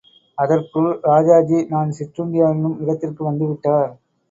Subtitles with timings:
[0.37, 3.91] அதற்குள் ராஜாஜி நான் சிற்றுண்டி அருந்தும் இடத்திற்கு வந்துவிட்டார்.